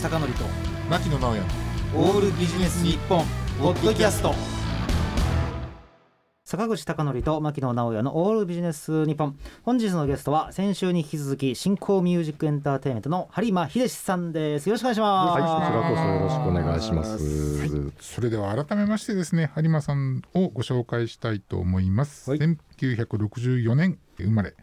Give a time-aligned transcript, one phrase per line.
[0.00, 0.24] 口貴教と
[0.88, 1.42] 牧野直哉
[1.94, 3.22] オールビジネス日本
[3.60, 4.32] ポッドキャスト。
[6.42, 9.36] 坂口貴則と牧野直哉のオールビジネス日本。
[9.62, 14.70] 本日のゲストは先週に引き続き新興ミュージックエンターテインメントの播磨秀さんです。
[14.70, 15.38] よろしくお願いします。
[15.38, 17.92] はい、こちらこそよろしくお願いします。
[18.00, 22.38] それでは改めましてですね有馬さんをご紹介したいと思います、はい。
[22.38, 24.54] 1964年生まれ。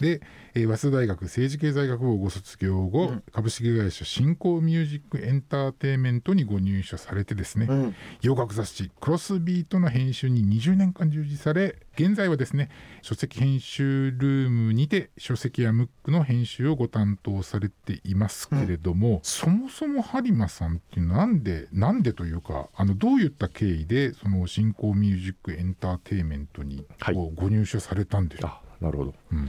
[0.00, 0.20] で、
[0.56, 7.94] えー早稲田大学政治経済学部をご卒業後、株式会社新興ミュージックエンターテインメントにご入社されてですね、うん。
[8.22, 12.70] 洋楽雑誌「クロスビート」の編集に20年間従事され現在はですね
[13.02, 26.86] 書籍編集ルームにて書籍やムックの編集をご担当されていますけれども、そもそも播磨さんっていうのはなんでなんでというかあのどういった経緯でその新興ミュージックエンターテインメントに
[27.34, 29.14] ご入社されたんでしょう、あ、なるほど。
[29.32, 29.48] うん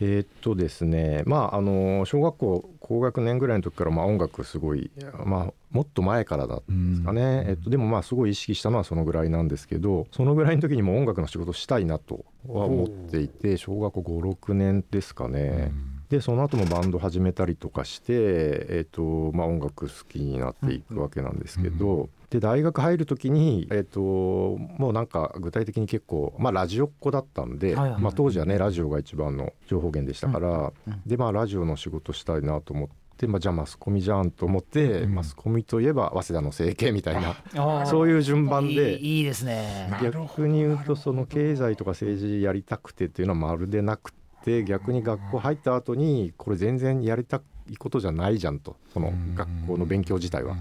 [0.00, 4.90] えーっとですね、まああの小学校高学年ぐらいの時からまあ音楽すごい
[5.24, 7.44] まあもっと前からだったんですかね。
[7.48, 15.72] えっとでもまあすごい意識したのはそのぐらいなんですけど、そのぐらいの時にも音楽の仕事したいなとは思っていて、小学校5、6年ですかね。
[16.10, 37.22] でその後もバンド始めたりとかして、えーとまあ、音楽好きになっていくわけなんですけど、で大学入る時に、えー、ともうなんか具体的に結構、まあ、ラジオっ子だったんで、はいはいまあ、当時はねラジオが一番の情報源でしたから、うんでまあラジオの仕事したいなと思って、まあ、じゃあマスコミじゃんと思って、うんマスコミといえば早稲田の整形みたい
[37.54, 38.98] なそういう順番で。
[38.98, 39.92] いいですね。
[40.02, 44.12] 逆に言うとその経済とか政治やりたくてっていうのはまるでなく
[44.44, 48.76] て逆に学校入った後にこれ全然やりたいことじゃないじゃんと。
[48.92, 50.56] その学校の勉強自体は。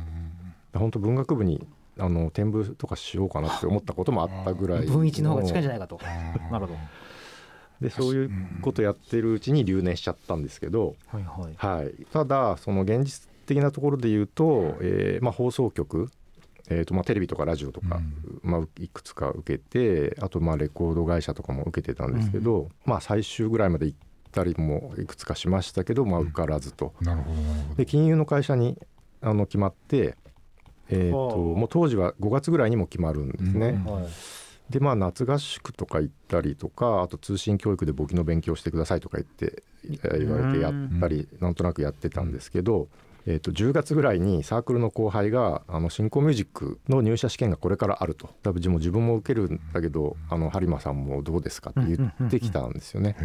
[0.74, 1.66] 本当文学部に
[1.98, 6.00] あの転部とかしようかなって思ったこともあったぐらい文一の方が近いんじゃないかと。
[6.52, 6.80] なるほど。
[7.82, 11.54] でそういうことやってるうちに留年しちゃったんですけど、はいはい。
[11.56, 16.10] はい、ただその現実的なところで言うと、えーまあ、放送局
[16.70, 18.00] えーとまあ、テレビとかラジオとか、
[18.44, 23.98] まあ、いくつか受けてあとまあレコード会社とかも受けてたんですけど、まあ、最終ぐらいまで行っ
[24.32, 26.94] たりもいくつかしましたけど、まあ、受からずと。
[27.02, 27.76] なるほどなるほど。
[27.76, 28.78] で金融の会社に
[29.22, 30.16] あの決まって、
[30.90, 31.38] えーとはあ。
[31.38, 33.82] もう当時は5月ぐらいにも決まるんですね。
[33.86, 33.94] うん。
[33.94, 34.08] はい。
[34.70, 42.88] でまあ夏合宿とか行ったりとかあと通信教育で簿記の勉強してくださいとか言ってえー言われてやったりなんとなくやってたんですけど、
[43.26, 48.30] えー、と10月ぐらいにサークルの後輩があの新興ミュージックの入社試験がこれからあると。
[48.44, 53.16] 多分自分も自分も受けるんだけどあの播磨さんもどうですかって言ってきたんですよね。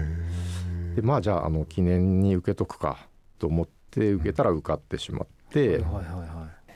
[0.97, 5.85] でまあじゃああの記念に受けとくかと思って受けたら受かってしまって。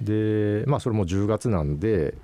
[0.00, 2.14] でまあそれも10月なんで、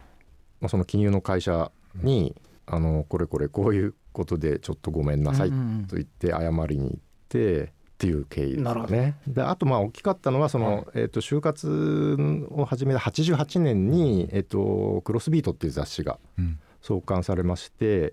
[0.61, 1.73] まあ、その金融の会社
[2.03, 7.73] に、あのこれこれこういうことでちょっとごめんなさいと言って謝りに行って
[8.05, 9.17] っていう経緯ですね。
[9.27, 16.59] であとまあ大きかったのはその、えー、と就活を始めた88年に、えー、とクロスビートっていう雑誌がうん。
[16.85, 18.13] 創刊されまして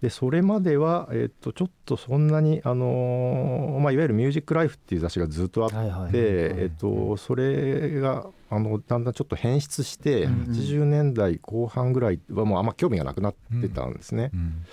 [0.00, 10.38] でそれまでは、えー、とちょっとそんなに、あのーまあ、いわゆる「ミュージックライフ」っていう雑誌がずっとあって、それがあのだんだんちょっと変質して、うんうん。
[10.52, 14.30] 80年代後半ぐらいはもうあんま興味がなくなってたんですね。
[14.32, 14.64] うん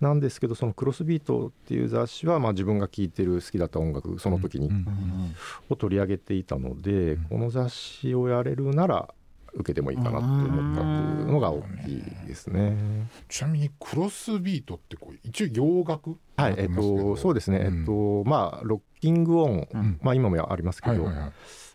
[0.00, 5.34] なんですけどその「クロスビート」っていう雑誌は、まあ、自分が聴いてる好きだった音楽その時に、うんうんうん。
[5.70, 9.12] を取り上げていたので、うんこの雑誌をやれるなら
[9.56, 12.76] 受けてもいいかなって思ったっていうのが大きいですね。
[13.28, 19.98] ちなみにクロスビートってこう一応洋楽はい、えっと、そうですね、えっと、まあ、ロッキングオン、うん。
[20.02, 21.08] まあ、今もありますけど、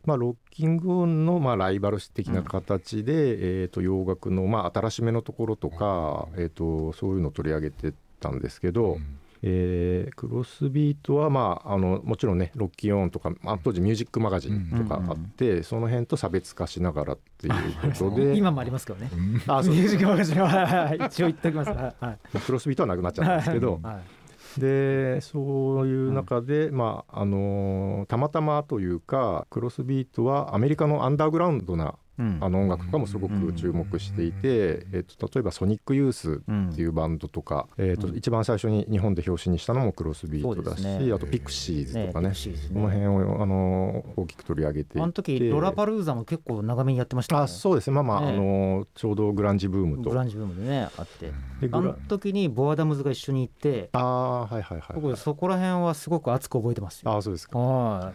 [0.06, 9.18] まあ、ロッキングオンのまあライバル的な形で、えー、と洋楽のまあ新しめのところとか、えー、とそういうのを取り上げてたんですけど、うん。
[9.44, 17.54] えークロスビートは、まあ、あのもちろんねロッキンオンとか、まあ、当時「ミュージックマガジン」とかあって、その辺と差別化しながらっていう
[17.98, 18.38] ことで。
[18.38, 19.10] 今もありますけどね。
[19.12, 19.42] うん。
[19.48, 19.74] あそう。
[19.74, 21.72] ミュージックマガジンはは一応言っておきます。
[21.72, 24.60] はいはいクロスビートはなくなっちゃったんですけど、はい。
[24.60, 36.42] でそういう中で、まああのーたまたまというかクロスビートはアメリカのアンダーグラウンドなうんあの音楽とかもすごく注目していて、えっと例えばソニックユース
[36.72, 38.18] っていうバンドとか、えっとうん。
[38.18, 42.34] 一番最初に日本で表紙にしたのもクロスビートだし、あとピクシーズとかね。
[42.74, 45.02] この辺をあの大きく取り上げていて。
[45.02, 47.46] あの時ロラパルーザも結構長めにやってましたよね。
[47.46, 47.96] あそうですね。
[47.96, 48.30] まあまあ,、ね。
[48.30, 50.10] あのちょうどグランジブームと。
[50.10, 51.32] グランジブームでねあって。
[51.72, 53.90] あの時にボアダムズが一緒に行って。
[53.94, 57.12] ああはいはいはい、僕そこら辺はすごく熱く覚えてますよ。
[57.12, 57.58] ああそうですか。
[57.58, 58.14] は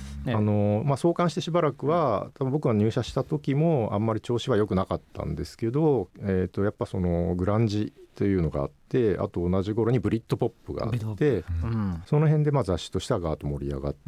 [0.00, 12.02] いあのまあ、創刊してしばらくは多分僕が入社した時もあんまり調子は良くなかったんですけど、えー、とやっぱそのグランジっていうのがあってあと同じ頃にブリットポップがあってうん。
[12.06, 13.98] その辺でまあ雑誌としてはガーッと盛り上がって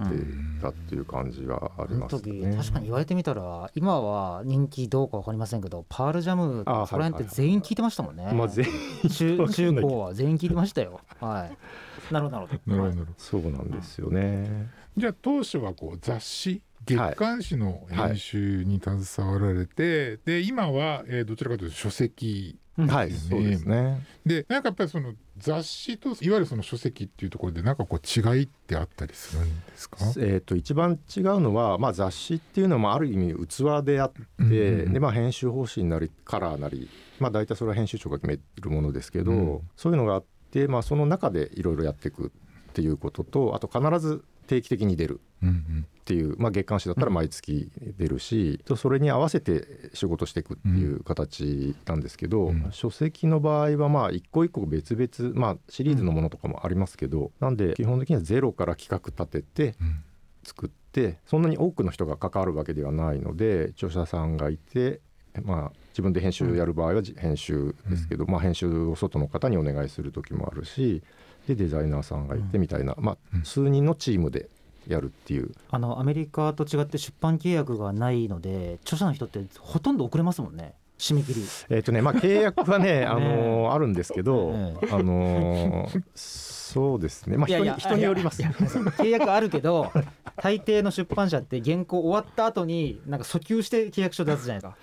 [0.62, 2.56] たっていう感じはあります時ね。
[2.56, 8.64] 確かに言われてみたら今は人気どうか分かりませんけどパールジャムあそこら辺って全員聞いてましたもんね、まあ全
[9.10, 11.00] 中中高は全員聞いてましたよ。
[11.20, 12.12] はい。
[12.14, 13.06] なるほどなるほど。
[13.18, 14.70] そうなんですよね。
[14.96, 24.04] じゃあ当初はこう雑誌月刊誌の編集に携わられて、で今は、えーどちらかというと書籍うんはい、そうですね。
[24.26, 29.98] でなんかやっぱりその雑誌といわゆるその書籍っていうところでなんかこう違いってあったりするんですか？
[30.18, 34.92] えー、と一番違うのは、まあ、雑誌っていうのはまあある意味器であって、うんうんうん。
[34.92, 39.60] でまあ、編集方針なりカラーなり、まあ、大体それは編集長が決めるものですけど、うん。
[39.76, 45.20] そういうのがあって、まあ、その中でいろいろやっていくっていうこととあと必ず定期的に出る。
[45.42, 52.68] うんうんっていう、まあ、月刊誌だったら毎月出るし、とそれに合わせて仕事していくっていう形なんですけど、うん。
[52.70, 60.04] 書籍の場合はまあ一個一個別々、まあ、シリーズのものとかもありますけど、なんで基本的にはゼロから企画立ててうん。
[60.44, 65.00] 作ってそんなに多くの人が関わるわけではないので著者さんがいて、
[65.42, 71.02] まあ、自分で編集やる場合はじ編集ですけど、まあ、編集を外の方にお願いする時もあるし
[71.48, 73.40] でデザイナーさんがいてみたいな、まうん。
[73.40, 74.48] あ、数人のチームで
[74.88, 75.50] やるっていう。
[75.70, 80.74] あのアメリカと違って出版契約がないので著者の人ってほとんど遅れますもんね。
[80.98, 81.42] 締め切り。
[81.68, 84.88] えっ、とねまあ契約はね あのーあるんですけど、え。
[84.90, 87.36] あのーそうですね。
[87.36, 88.42] まあ人に人によります。
[88.42, 89.92] 契約あるけど
[90.36, 94.76] 大抵の出版社って原稿終わった後になんか訴求して契約書出すじゃないか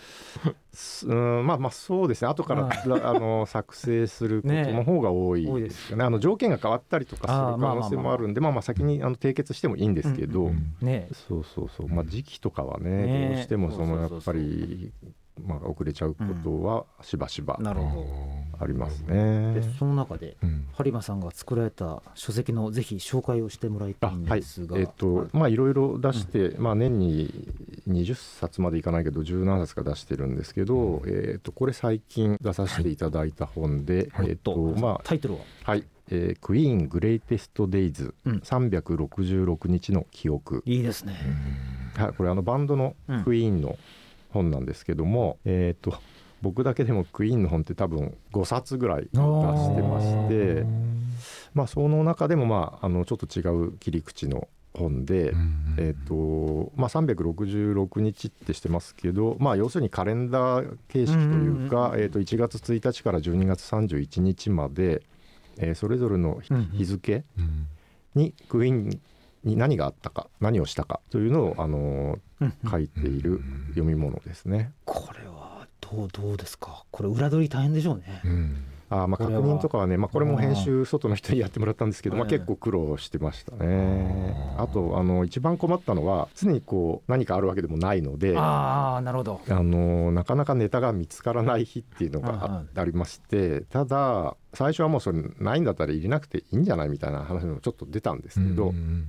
[0.44, 0.56] す
[1.06, 2.30] うんまあまあそうですね。
[2.30, 6.04] 後から、あの作成することの方が多いでですよね。
[6.04, 10.76] あの条件が変わったりとかする可能性もあるんでまあまあ先にあの締結してもいいんですけど、うん。
[10.82, 11.88] ねそうそうそう。
[11.90, 14.92] まあ時期とかはねねどうしてもそのやっぱり
[15.42, 18.06] まあ遅れちゃうことはしばしばなるほ
[18.60, 19.56] ありますどね。
[19.56, 19.64] で。
[19.78, 20.68] その中でうん。
[20.78, 27.30] 播磨さんが作られた書籍のぜひ紹介をしてもらいたいんですが、えっ、とまあいろいろ出して、まあ年に
[27.88, 34.30] 20冊までいかないけど十何冊か出してるんですけど、えっ、とこれ最近出させていただいた本で、はい。
[34.30, 35.42] えっ、とまあタイトルは？
[35.64, 41.16] はい、えークイーングレイテストデイズうん366日の記憶、いいですね、
[41.98, 43.24] はい、これあのバンドのうん。
[43.24, 43.78] クイーンの
[44.34, 45.96] 本なんですけども、えっ、と
[46.42, 50.66] 僕だけでもクイーンの本って多分5冊ぐらい出してまして
[51.54, 65.04] まあその中でもまああのちょっと違う切り口の本で、うんえっ、とまあ366日ってしてますけどまあ要するにカレンダー形式といううんうんうんか、えー、と1月1日から12月31日まで、
[65.58, 66.42] えーそれぞれの
[66.74, 67.68] 日付うん。
[68.16, 69.00] にクイーン
[69.44, 72.20] に何があったか何をしたかというのを、あの
[72.70, 74.72] 書いている読み物ですね。
[74.86, 76.86] これはどうどうですか？
[76.92, 78.64] これ裏取り大変でしょうね、うん。
[78.90, 82.30] あーまあ確認とかはね、まあ、これも編集外の人にやってもらったんですけど、まあ、うん。
[82.30, 84.56] 結構苦労してましたね。
[84.58, 88.38] あとあの一番困ったのは常にこう何かあるわけでもないので。
[88.38, 89.42] ああなるほど。
[89.50, 99.06] あのなかなかネタが見つからない日っていうのがあ,、りましてただ最初はもうそれないんだったら入れなくていいんじゃないみたいな話もちょっと出たんですけど、うん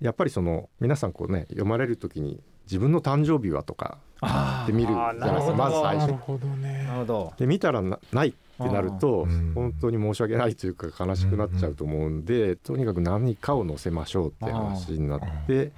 [0.00, 6.00] やっぱりその皆さんこうね読まれる時に自分の誕生日はとかあで見るじゃないですかまず最初。
[6.00, 7.34] なるほどね。
[7.36, 9.52] で見たらなないってなるとうん。
[9.54, 15.72] 本当に申し訳ないというか悲しくなっちゃうと思うんでとにかく何かを載せましょうって話になって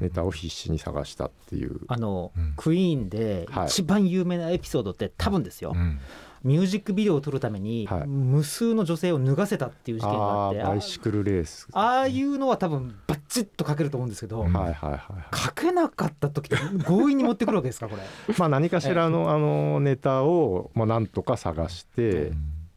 [0.00, 1.80] ネタを必死に探したっていう。
[1.88, 2.54] あの、うん。
[2.56, 3.66] クイーンではい。
[3.66, 5.98] 一番有名なエピソードって多分ですよ、うん
[6.44, 8.06] ミュージックビデオを撮るためにはい。
[8.06, 11.66] 無数の女性を脱がせたっていう事件がああってーバイシクルレース。
[11.72, 18.02] ああいうのは多分バッチッと書けると思うんですけど、うんはいはい書けなかった時って強引に持ってくるわけですかこれ。
[18.38, 22.32] まあ何かしらのあのネタをまあなんとか探して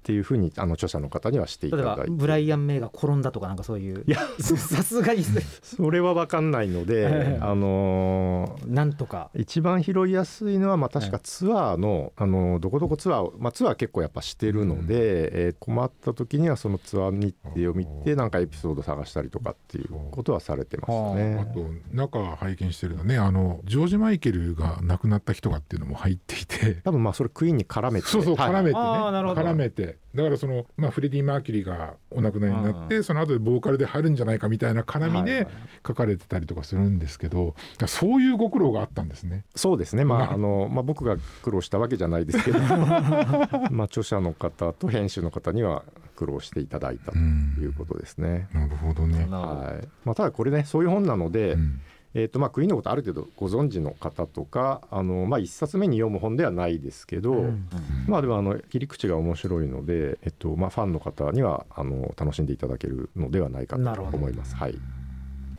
[0.08, 4.06] っていうふうにあの著者の方にはしていた例えばだいてブライアン・メイが転んだとかなんかそういう。
[4.08, 4.20] いや。
[4.40, 5.22] さすがに。
[5.62, 9.32] それは分かんないのえでえあのーなんとか。
[9.36, 21.52] 一番拾いやすいのはまあ確かツアーのあのどこどこツアーをまあツアー結構やっぱしてるのでえー困った時にはそのツアー日程を見てなんかエピソード探したりとかっていうことはされてましたあね。
[21.54, 26.76] と中拝見してるのねあのジョージ・マイケルが亡くなった人がっていうのも入っていて。
[26.86, 28.08] 多分まあそれクイーンに絡めて。
[28.08, 35.48] そうそうはい絡めてね、絡めてだからその、まあ、フレディ・マーキュリーがお亡くなりになって、その後でボーカルで入るんじゃないかみたいな絡みで
[35.86, 37.56] 書かれてたりとかするんですけど、
[37.88, 39.46] そういうご苦労があったんですね。
[39.56, 42.60] そうですね、ままああのまあ、僕が苦労したわけじゃないですけど。
[43.70, 45.84] まあ著者の方と編集の方には
[46.16, 48.48] 苦労していただいたということですね。
[48.54, 49.28] なるほどね。
[49.30, 49.88] はい。
[50.04, 51.82] まあ、ただこれねそういう本なので、うん
[52.14, 57.70] えーとまあ、クイーンのことある程度ご存知の方とかあの、まあ、1冊目に読む本ではないですけど、うん
[58.08, 64.56] まあ、でもあの切り口が面白いので、えっとまあ、ファンの方にはあの楽しんでいただけるのではないかと思います。
[64.56, 64.80] はい、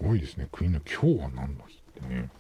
[0.03, 0.49] 多いですね。
[0.51, 2.31] クイーンの今日は何の日ってね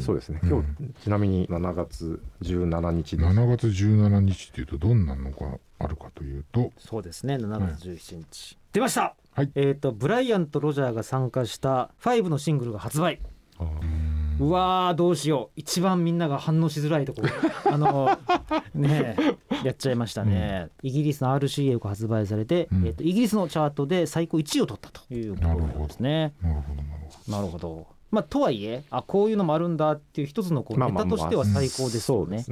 [0.00, 0.40] そうですね。
[0.42, 0.48] うん。
[0.48, 3.28] 今日、ちなみに7月17日です。
[3.28, 6.72] 7月17日っていうとどんなのがあるかというと。
[6.78, 7.34] そうですね。
[7.34, 9.16] 7月17日、出ました。
[9.32, 9.50] はい。
[9.54, 13.20] えっ、とブライアンとロジャーが参加した5のシングルが発売
[14.40, 15.52] うわーどうしよう。
[15.56, 17.22] 一番みんなが反応しづらいとこ。
[17.22, 17.28] ろ
[17.72, 18.18] あの
[18.74, 22.86] ねえやっちゃいましたね、イギリスの RCA が発売されて、うん。
[22.86, 26.34] えー、とイギリスのチャートで最高1位を取ったということですね。
[26.42, 26.88] なるほどなる
[27.26, 27.98] ほなるほど。
[28.10, 32.44] まあとはいえあこういうのもあるんだっていう一つのこうネタとしては最高ですよね。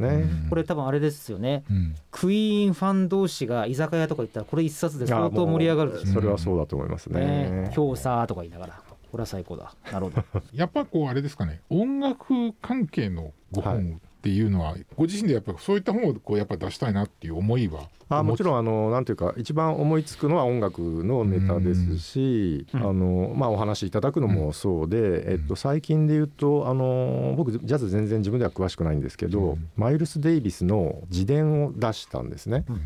[0.51, 1.65] これ多分あれですよね。
[1.71, 1.95] うん。
[2.11, 7.21] クイーンファン同士が居酒屋とか行ったらこれ一冊で相当盛り上がるそれはそうだと思いますね。
[7.21, 7.73] ね。
[7.75, 8.83] 今日さーとか言いながら
[9.17, 9.75] これは最高だ。
[9.91, 10.23] なるほど。
[10.53, 11.63] やっぱこうあれですかね。
[11.71, 22.81] 音楽関係のごはい本っていうのは、ご自身でやっぱそういった本をこうやっぱ出したいなっていう思いはあもちろんんあのなんていうか一番思いつくのは音楽のネタですし、うん。
[22.83, 29.69] あのまあ、お話しいただくのもそうで、えっと、最近で言うとあの僕ジャズ全然自分では詳しくないんですけど、うん。
[29.77, 32.67] マイルス・デイビスの自伝を出したんですね。
[32.69, 32.81] うん。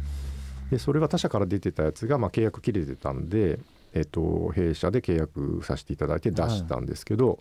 [0.71, 3.59] でそれが他社から出てたやつが、まあ、契約切れてたんで、
[3.95, 7.41] えっと、弊社で契約させていただいて出したんですけど、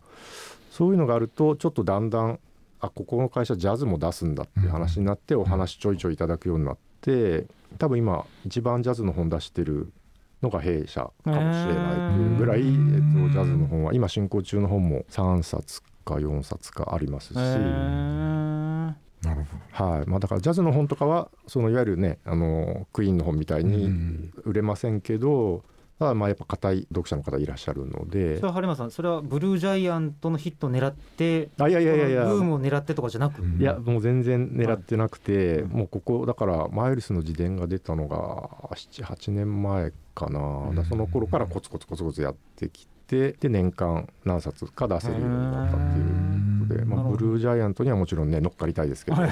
[0.72, 2.40] そういうのがあるとちょっとだんだん
[2.80, 9.92] あここの会社ジャズも出すんだっていう話になって、お話ちょいちょいいただくようになって多分今一番ジャズの本出してる
[10.42, 17.36] のが弊社かもしれないというぐらい、えっと、ジャズの本は今進行中の本も3冊か4冊かありますし。
[19.22, 20.10] なるほはい。
[20.10, 24.34] まあ、だからジャズの本とかはそのいわゆるねあのクイーンの本みたいど、にうん。
[24.46, 25.64] 売れませんけど、
[26.00, 28.38] ただまあやっぱ硬い読者の方いらっしゃるので。
[28.38, 32.26] それは播磨さんそれはブルージャイアントのヒットを狙ってあいやいやいやいや。
[32.26, 33.62] ブームを狙ってとかじゃなく、うん。
[33.62, 35.70] いやもう全然狙ってなくて、うん。
[35.72, 40.70] もうここだからマイルスの自伝が出たのが78年前かな、ん。
[40.70, 49.18] だからその頃からコツコツコツコツやってきてで年間何冊か出せるようになったっていうで、まあ、ブルージャイアントにはもちろんね乗っかりたいですけど。
[49.26, 49.30] な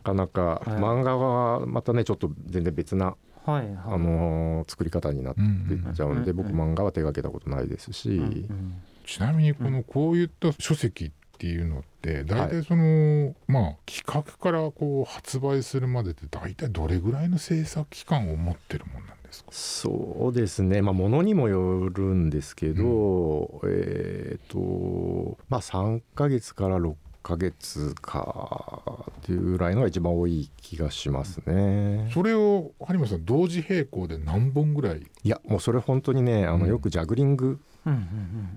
[0.00, 0.68] かなかはい。
[0.70, 3.78] 漫画はまたねちょっと全然別な、はいはい。
[3.86, 6.36] あのー作り方になっていっちゃうんで、うん。
[6.36, 8.74] 僕漫画は手がけたことないですし、うんうん。
[9.04, 11.10] ちなみにこのこういった書籍っ
[11.42, 19.48] ていうのって大体その、まあ企画からこう発売するまでって大体どれぐらいの制作期間を持ってるもんなんですか？
[19.50, 20.82] そうですね。
[20.82, 26.94] まあものにもよるんですけど、えっ、とまあ3ヶ月から6
[27.24, 32.08] ヶ月かっていうぐらいのが一番多い気がしますね。
[32.14, 35.00] それを有馬さん同時並行で何本ぐらい？
[35.24, 36.60] いやもうそれ本当にねあうん。
[36.60, 37.98] のよくジャグリングうんうん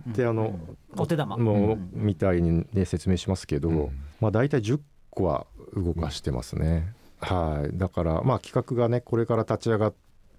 [0.06, 0.60] うんってあの、
[0.98, 1.38] お手玉。
[1.38, 3.90] もううんみたいにね説明しますけど、うん。
[4.20, 4.80] まあ大体10
[5.10, 6.94] 個は動かしてますね。
[7.20, 7.78] はい。
[7.78, 9.94] だからまあ企画がねこれから立ち上がっ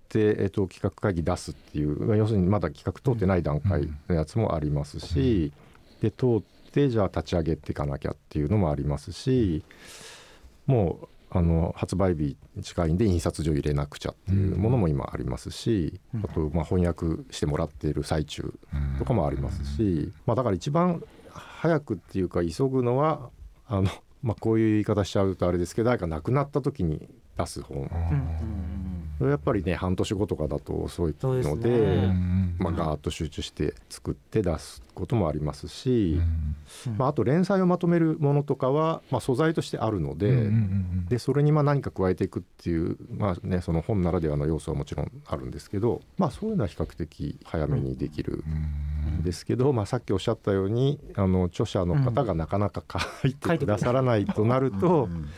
[0.08, 5.52] て、えっと、企画会議出すっていう要するにまだ企画通ってない段階のやつもありますし、
[6.00, 9.64] で通ってじゃあ立ち上げていかなきゃっていうのもありますし
[10.66, 16.20] もうあの発売日近いんで印刷所入れなくちゃっていうものも今ありますし、うん。
[16.24, 18.54] あとまあ翻訳してもらっている最中
[18.98, 23.30] とかもありますし、まあ、だから一番早くっていうか急ぐのは
[23.66, 23.90] あの、
[24.22, 29.10] まあ、こういう言い方しちゃうとあれですけど誰か亡くなった時に出す本うんうんうん。
[29.18, 36.18] それやっぱりね半年後とかだと遅いのでうんまあ、ガーッと集中して作って出すこともありますし、
[36.86, 36.96] うん。
[36.96, 40.50] まあ、あと連載をまとめるものとかは、まあ、素材としてあるので。
[41.08, 48.42] でそれにまあ何か加えていくっていう、まあね、その本ならではの要素はもちろんあるんですけど、まあ、そういうのは比較的早めにできる
[49.18, 49.22] ん。
[49.22, 52.82] ですけど、まあ、さっきおっしゃったようにあの著者の方がなかなか
[53.22, 55.28] 書いてくださらないとなると、うん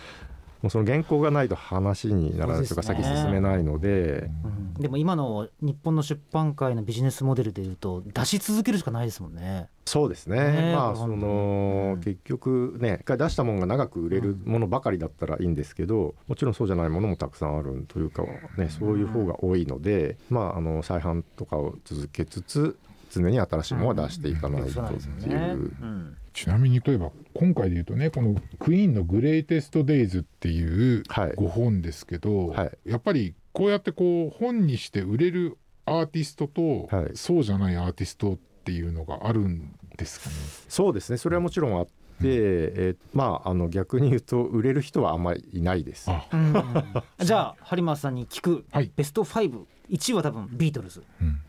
[0.63, 4.31] もうその原稿がないと話にならないとか先進めないので。
[4.45, 4.75] うん。
[4.75, 9.69] でも今の日本の出版界のビジネスモデルでいうと出し続けるしかないですもんね。
[9.85, 10.37] そうですね。
[10.37, 11.33] ねえまあそこれ本当に。
[11.33, 11.91] うん。
[11.91, 18.25] の結局ね一回出したものが長く売れるものばかりだったらいいんですけどもちろんそうじゃないものもたくさんあるというか
[18.57, 22.77] ねそういう方が多いのでまああの再販とかを続けつつ
[23.11, 25.29] 常に新しいものは出していかないとって。
[25.29, 31.31] いううんちなみに例えば今回で言うとねこの「クイーンのグレイテスト・デイズ」っていうはい。
[31.33, 32.91] 5本ですけど、はい。
[32.91, 37.11] やっぱりこうやってこう本にして売れるアーティストと、はい。
[37.15, 40.35] そうじゃないアーティストっていうのがあるんですかね？
[40.69, 41.17] そうですね。
[41.19, 41.91] それはもちろんあって、
[42.23, 46.11] えーまああの逆に言うと売れる人はあんまりいないです。
[46.11, 46.27] あ。
[46.33, 46.55] うん。
[47.25, 48.65] じゃあ播磨さんに聞く。
[48.71, 48.91] はい。
[48.95, 51.03] ベスト51位は多分ビートルズ。
[51.21, 51.41] うん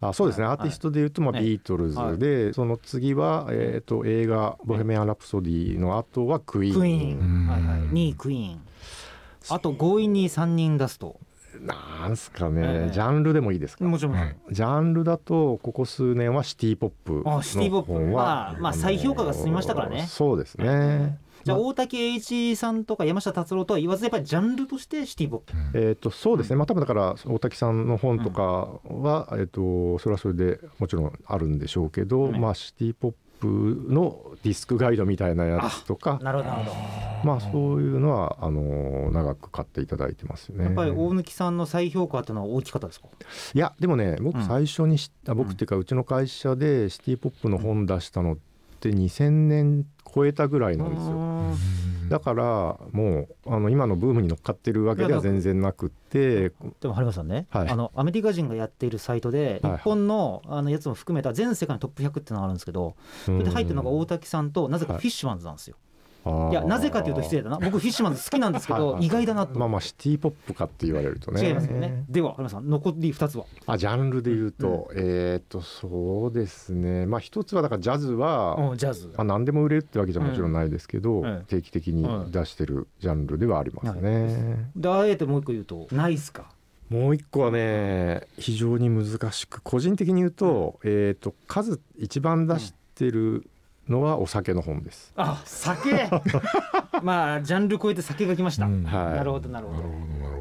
[0.00, 0.52] あそうですね、はい。
[0.54, 1.44] アーティストでいうと、まあ、はい。
[1.44, 6.74] ビートルズで、その次は、えー、と映画「ボヘミアン・ラプソディ」の後はクイーン。
[6.80, 7.46] クイーうん。
[7.46, 8.60] ン、はいはい、2位クイーン。
[9.48, 11.18] あと強引に3人出すと。
[11.60, 12.92] なんすかね、ええ。
[12.92, 13.84] ジャンルでもいいですか？
[13.86, 14.34] もちろん。
[14.50, 17.92] ジャンルだとここ数年はシティ・ポップのあシティポップ。
[18.14, 20.04] まあまあ再評価が進みましたからね。
[20.06, 21.66] そうですね、じゃあまあ。
[21.68, 25.52] 大竹栄一さんとか山下達郎とは言わずやっぱりジャンルとしてシティポップ。
[25.74, 32.40] えー、とそうですね、まあ多分だから大滝さんの本とかは、えー、とそれはそれでもちろんあるんでしょうけど、はい。
[32.40, 33.16] まあシティ・ポップ
[33.92, 36.76] のディスクガイドみたいなやつとかなるほどなるほど。
[37.24, 40.64] まあそういうのはあの長く買っていただいてますよね。
[40.64, 43.08] やっぱり大貫さんの再評価っていうのは大きかったですか？
[43.54, 44.46] いやでもね僕うん。
[44.46, 48.45] 最初に知った、僕っていうかうちの会社でシティ・ポップの本出したのって
[48.80, 51.76] 2000年超えたぐらいなんですよ。
[52.08, 52.44] だから
[52.92, 57.68] もうあの今のブームに乗っかってるわけでは全然なくってでも春馬さんね、はい。
[57.68, 59.78] あのアメリカ人がやっているサイトで日はい。
[59.78, 65.76] 本のあのやつも含めた全世界のトップ100っていうのがあるんですけどそれで入ってるのが大滝さんとなぜかフィッシュマンズなんですよ。
[65.76, 65.95] い
[66.52, 67.58] やなぜかというと失礼だな。
[67.58, 69.58] 僕フィッシュマンズ好きなんですけど意外だなと。
[69.58, 71.46] まあまあシティ・ポップかって言われるとね。
[71.46, 72.04] 違いますよね。
[72.08, 73.44] では春馬さん残り2つは？
[73.66, 77.06] あジャンルで言うと、えっ、とそうですね。
[77.06, 79.08] まあ一つはだからジャズは、うんジャズ。
[79.08, 81.44] まあ、何でも売れるってわけじゃもちろんないですけど、うん。
[81.46, 84.70] 定期的に出してるジャンルではありますね。
[84.74, 86.50] であえてもう一個言うとナイスか？
[86.88, 93.48] もう一個はね非常に難しく個人的に言うと,、えー、と数一番出してる
[93.88, 95.12] のはお酒の本です。
[95.16, 96.08] あ酒。
[97.02, 98.84] まあジャンル超えて酒が来ました、うん。
[98.84, 99.14] はい。
[99.14, 99.82] なるほどなるほど。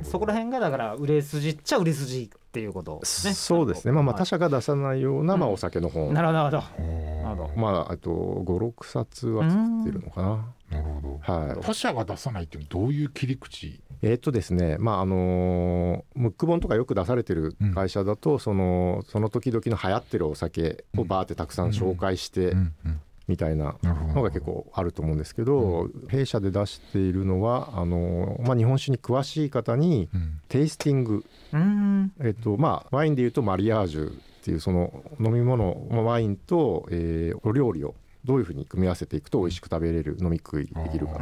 [0.04, 3.34] そこら辺がだから売れ筋っちゃ売れ筋っていうことですね。
[3.34, 3.92] そうですね。
[3.92, 7.62] まあまあはい他社が出さないような、まあ、うんお酒の本、なるほどなるほあーなるほど。
[7.62, 10.46] まああと56冊は作ってるのかな。
[10.72, 11.34] なるほど。
[11.34, 13.82] はい他社が出さないっていうのはどういう切り口？
[14.02, 21.70] えーっとですねまああのームック本とかよく出されてる会社だと、そのその時々の流行ってるお酒をバーってたくさん。
[21.70, 23.76] 紹介してうんうんみたいな
[24.14, 30.40] のが結構あると思うんですけど、弊社で出しているのはあのーまあ、日本酒に詳しい方にうん。
[30.48, 32.12] テイスティング、うん。
[32.22, 34.14] えっとまあ、ワインでいうとマリアージュっ
[34.44, 41.20] ていうその飲み物まあワインと、えーお料理をどういうふうに組み合わせていくと美味しく食べれる飲み食いできるか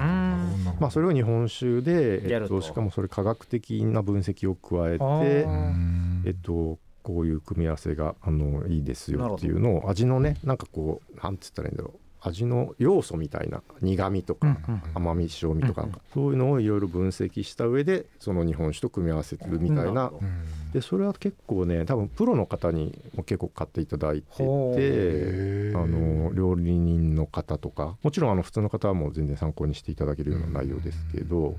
[0.79, 2.61] まあ、それを日本酒で、えっと、やると。
[2.61, 6.23] しかもそれ科学的な分析を加えてう、ん。
[6.25, 11.99] えっと、こういう組み合わせがあのいいですよっていうのを味のねなんかこうなんつったらいいんだろう。
[12.25, 20.11] 味の要素みたいな苦味とか、うん甘み塩味とかそういうのをいろいろ分析した上でその日本酒と組み合わせてるみたいな、
[20.71, 24.43] でそれは結構ね多分プロの方にも結構買っていただいてて
[25.75, 31.55] あの料理人の方とかもちろんあの普通の方はもう全然参考にしていただけるような内容ですけど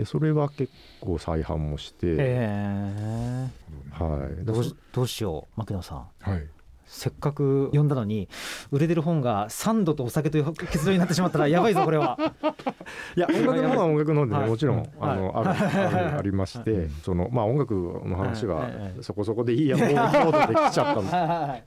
[0.00, 3.48] でそれは結構再販もして、へえ
[3.92, 6.08] はい、どうしどうしよう牧野さん。
[6.20, 6.48] はい
[6.90, 8.28] せっかく読んだのに
[8.72, 12.18] 売れてる本がサンドとお酒という結論になってしまったらやばいぞこれは。
[13.16, 14.50] いや音楽の方は音楽の方でね、はい。
[14.50, 14.88] もちろん、はい。
[15.00, 18.68] あのあるあるありまして、そのまあ音楽の話は
[19.00, 21.28] そこそこでいいやモードで来ちゃったんではい。
[21.28, 21.38] はい。
[21.48, 21.64] はい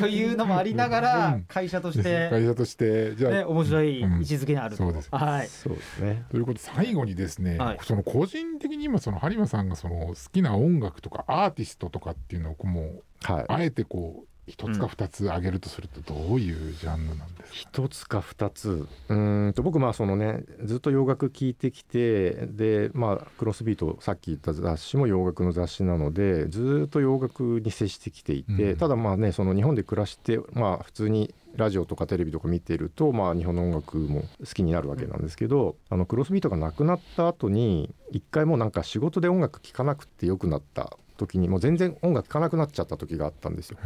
[0.00, 5.08] というのもありながら会社として、会社としてじゃあ、ね、面白い位置づけにあると、うんそうです。
[5.12, 5.48] はい。
[5.48, 6.24] そうですね。
[6.30, 7.78] ということで最後にですね、はい。
[7.82, 13.44] その個人的に今その播磨さんがその好きな音楽とかアーティストとかっていうのをこうもうはい。
[13.48, 18.88] あえてこう一つか二つ挙げるとするとどういうジャンルなんですか、一つか二つ。
[19.08, 28.76] うーんと僕まあそのねずっと洋楽聴いてきてでまあクロスビートさっき言った雑誌も洋楽の雑誌なのでずっと洋楽に接してきていて、うん。
[28.78, 43.78] ただまあねその日本で暮らしてまあ普通にラジオとかテレビとか見ているとまあ日本の音楽も好きになるわけなんですけど、あのクロスビートがなくなった後に一回もうなんか仕事で音楽聴かなくてよくなった時にもう全然音楽聴かなくなっちゃった時があったんですよ。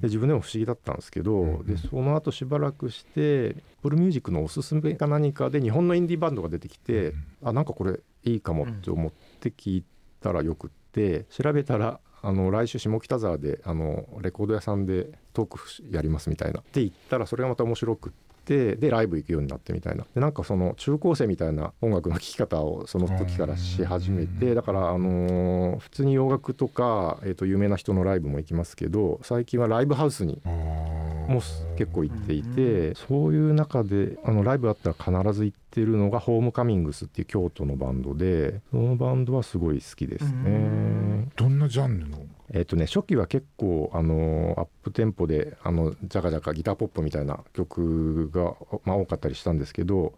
[0.00, 9.84] で自分でも不思議だったんですけど、うんでその後しばらくしてプルミュージックのおすすめか何かで日本のインディーバンドが出てきて、あなんかこれいいかもって思って聞い
[10.20, 15.58] たらよくって調べたらあの来週下北沢であのレコード屋さんでトーク
[15.90, 18.29] やりますみたいなって言ったらそれがまた面白くって。
[18.76, 20.04] でライブ行くようになってみたいな。
[20.14, 31.42] でなんかその中高生みたいな音楽の聴き方をその時からし始めてだからあのー普通に洋楽とか、えー、と有名な人のライブも行きますけど最近はライブハウスにもう
[31.76, 41.28] 結構行っていて、そういう中であのライブあったら必ず行ってるのがホームカミングスっていう京都のバンドでそのバンドはすごい好きですね。
[41.36, 42.18] どんなジャンルの
[42.52, 50.14] えっ、とね初期は結構あのアップテンポであのジャカジャカギターポップみたいな曲が、まあ、多かったりしたんですけど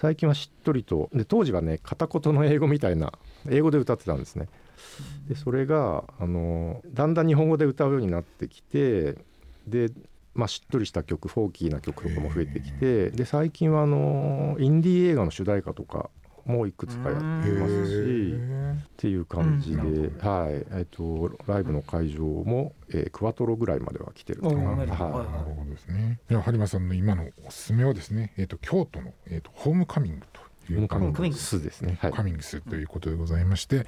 [0.00, 3.12] 最近はしっとりとで当時はね片言の英語みたいな
[3.48, 4.48] 英語で歌ってたんですね。
[5.28, 9.16] でそれがあのだんだん日本語で歌うようになってきて
[9.66, 9.90] で、
[10.34, 16.10] まあ、しっとりした曲フォーキーな曲とかも増えてきてで最近はあのインディー映画の主題歌とか
[16.48, 19.80] もいくつかやってますしっていう感じで、
[20.18, 24.54] はいえっとライブの会場も、えー、クワトロぐらいまでは来てるかな。
[24.70, 26.20] はい、なるほどですね。
[26.28, 30.48] では播磨さんの今のおすすめはですね、えっ、ー、と京都のえっ、ー、とホームカミングと。
[30.70, 33.86] いうカミングスですね、はい、カミングスということでございまして、はい、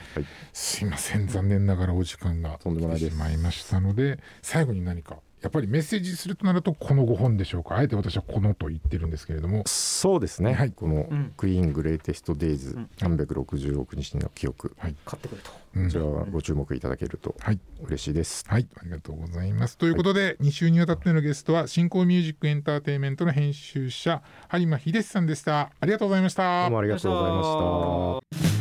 [0.55, 7.77] すいません残念ながらお時間が来てしまいましたので最後に何かやっぱりメッセージするとなるとこの5本でしょうか？
[7.77, 9.63] あえて私はこのと言ってるんですけれども。
[9.67, 15.51] そうですね、はい、この「クイーングレイテスト・デイズ、366日の記憶」はい、買ってくれと。
[15.51, 17.35] こちらはご注目いただけると
[17.85, 19.79] 嬉しいです、はい、ありがとうございます。
[19.79, 25.71] ということで、はい、2週にわたってのゲストは新興ミュージックエンターテインメントの編集者播磨秀さんでした。
[25.81, 26.65] ありがとうございました。
[26.65, 28.57] どうもありがとうございまし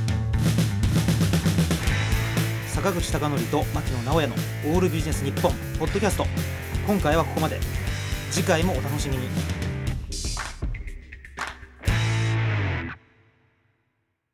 [2.70, 2.82] た。
[2.82, 4.36] 坂口孝則と牧野直哉の
[4.74, 6.26] オールビジネス日本ポッドキャスト
[6.90, 7.60] 今回はここまで。
[8.32, 9.69] 次回もお楽しみに。